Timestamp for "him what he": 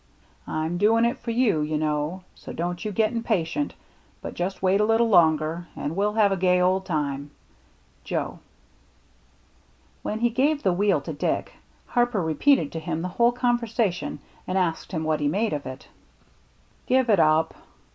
14.91-15.27